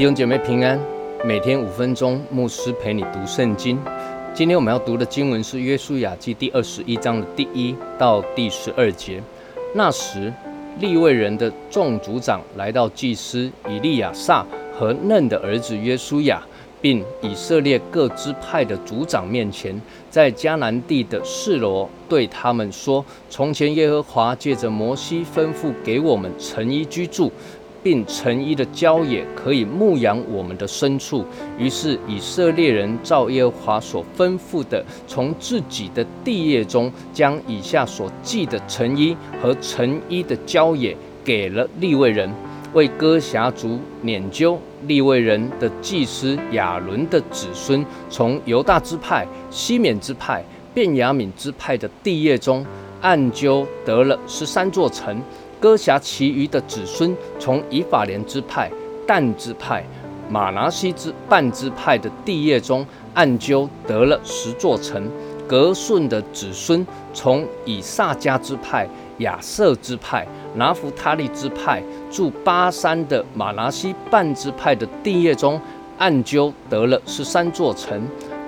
[0.00, 0.80] 弟兄姐妹平安，
[1.26, 3.78] 每天五分钟，牧师陪你读圣经。
[4.32, 9.22] 今天我们要读的经文是《约书亚记》第二十一章的第一到第十二节。
[9.74, 10.32] 那时，
[10.78, 14.42] 利未人的众族长来到祭司以利亚撒
[14.72, 16.42] 和嫩的儿子约书亚，
[16.80, 19.78] 并以色列各支派的族长面前，
[20.08, 27.30] 在迦南地的示罗对他们说：“从前耶和华借着摩西吩咐给我们成衣居住。”
[27.82, 31.24] 并成衣的郊野可以牧养我们的牲畜。
[31.58, 42.32] 于是以色列人照耶和华所吩咐的，从自己的地业中将以下所记的成衣和成衣的郊野给了利未人，
[42.72, 52.64] 为歌辖族撵究利未人的祭司亚伦的子孙，从犹大支派、西缅支派、便雅悯支派的地业中
[53.00, 55.20] 按究得了十三座城。
[55.60, 58.70] 割辖其余的子孙，从以法莲之派、
[59.06, 59.84] 但之派、
[60.30, 65.02] 马拿西之半支派的地业中按究得了十座城；
[65.46, 75.60] 格顺的子孙，从以撒迦之派、亚瑟之派、拿弗他利之派住巴山的马拿西半支派的地业中
[75.98, 78.00] 按究得了十三座城；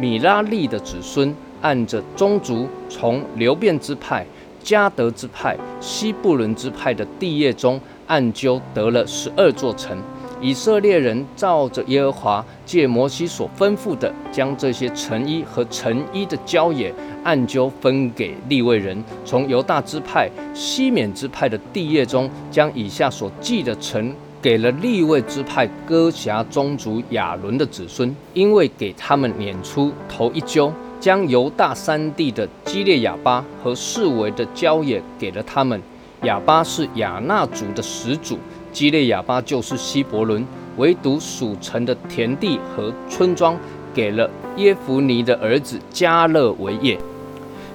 [0.00, 1.32] 米拉利的子孙，
[1.62, 4.26] 按着宗族，从流变之派。
[4.66, 9.96] 加德之派、西布伦之派的地业中，按究得了十二座城。
[10.40, 19.00] 以色列人照着耶和华借摩西所吩咐的，将这些城邑和城邑的郊野按究分给利未人。
[19.24, 30.72] 从犹大支派、西缅支派的地业中，将以下所记的城给了利未支派哥辖宗族亚伦的子孙，因为给他们撵出头一揪。
[31.06, 35.80] 将犹大三地的基列亚巴和四围的郊野给了他们。
[36.22, 38.36] 亚巴是亚纳族的始祖，
[38.72, 40.44] 基列亚巴就是希伯伦。
[40.78, 43.56] 唯独属城的田地和村庄
[43.94, 46.98] 给了耶弗尼的儿子加勒维耶。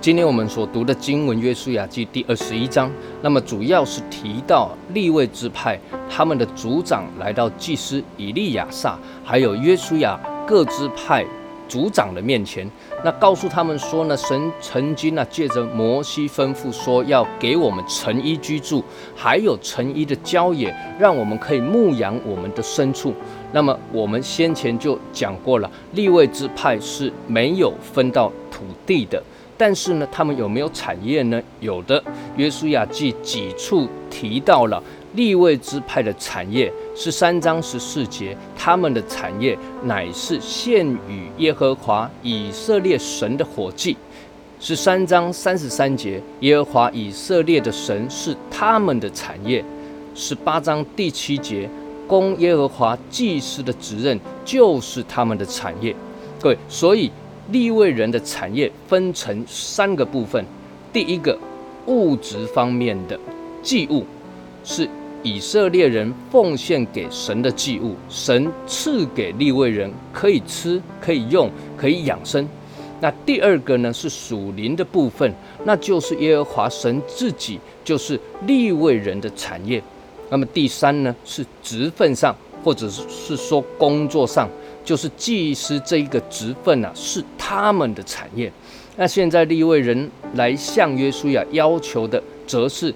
[0.00, 2.88] 今天我们所读的经文《约书亚记》第二十一章，
[3.22, 5.76] 那么主要是提到立位支派
[6.08, 11.26] 他们的族长来到祭司以利亚撒，还有约书亚各支派。
[11.68, 12.68] 族长的面前，
[13.04, 18.82] 那告诉他们说呢，神曾经呢借着摩西吩咐说，要给我们成衣居住，
[19.14, 23.14] 还有成衣的郊野，让我们可以牧养我们的牲畜。
[23.52, 29.22] 那么我们先前就讲过了，立位之派是没有分到土地的，
[29.56, 31.40] 但是呢，他们有没有产业呢？
[31.60, 32.02] 有的，
[32.36, 34.82] 约书亚记几处提到了。
[35.16, 43.96] 立位支派的产业是三章十四节，他们的产业乃是献与耶和华以色列神的火祭。
[44.60, 49.64] 十三章三十三节，耶和华以色列的神是他们的产业。
[50.14, 51.68] 十八章第七节，
[52.06, 55.96] 供耶和华祭司的职任就是他们的产业。
[56.38, 57.10] 各位，所以
[57.50, 60.44] 立位人的产业分成三个部分。
[60.92, 61.38] 第一个，
[61.86, 63.18] 物质方面的
[63.62, 64.04] 祭物
[64.62, 64.86] 是。
[65.22, 72.48] 以色列人奉献给神的祭物，神赐给利未人可以吃、可以用、可以养生。
[73.00, 75.30] 那第二个呢是属灵的部分，
[75.64, 79.82] 那就是耶和华神自己，就是利未人的产业。
[80.30, 82.34] 那么第三呢是职分上，
[82.64, 84.48] 或者是说工作上，
[84.84, 88.50] 就是祭司这一个职分啊，是他们的产业。
[88.96, 92.92] 那现在利未人来向约书亚要求的，则是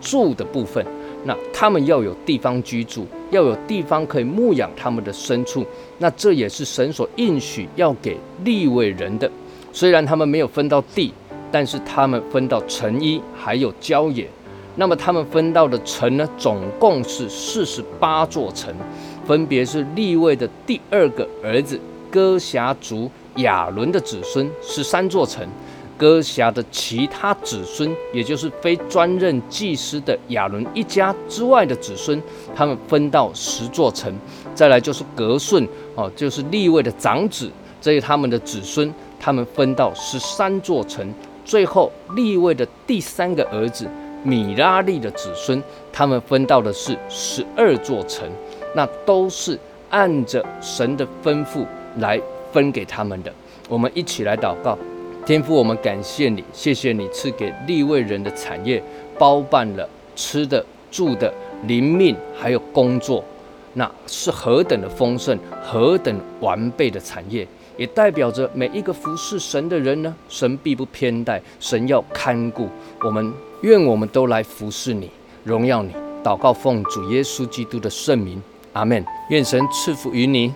[0.00, 0.84] 住的部分。
[1.24, 5.66] 那他们要有地方居住，要有地方可以牧养他们的牲畜。
[5.98, 9.30] 那这也是神所应许要给利未人的。
[9.72, 11.12] 虽然他们没有分到地，
[11.50, 14.28] 但是他们分到城邑还有郊野。
[14.76, 18.74] 那么他们分到的城呢，总共是四十八座城，
[19.26, 25.46] 分别是利未的第二个儿子哥辖族亚伦的子孙十三座城。
[25.96, 32.22] 哥辖的其他子孙，也就是非专任祭司的亚伦一家之外的子孙，
[32.54, 34.12] 他们分到十座城。
[34.54, 37.50] 再来就是格顺哦，就是立位的长子，
[37.80, 41.12] 这是他们的子孙，他们分到十三座城。
[41.44, 43.88] 最后立位的第三个儿子
[44.24, 45.62] 米拉利的子孙，
[45.92, 48.28] 他们分到的是十二座城。
[48.74, 49.58] 那都是
[49.90, 51.64] 按着神的吩咐
[51.98, 52.20] 来
[52.52, 53.32] 分给他们的。
[53.68, 54.76] 我们一起来祷告。
[55.26, 58.80] 天父，我们感谢你，谢谢你赐给立位人的产业，
[59.18, 61.34] 包办了吃的、住的、
[61.66, 63.24] 灵命，还有工作，
[63.72, 67.44] 那是何等的丰盛，何等完备的产业，
[67.76, 72.68] 也代表着每一个服侍神的人呢，神必不偏待，神要看顾
[73.00, 75.10] 我们，愿我们都来服侍你，
[75.42, 75.90] 荣耀你，
[76.22, 78.40] 祷告奉主耶稣基督的圣名，
[78.74, 79.04] 阿门。
[79.30, 80.54] 愿神赐福于你。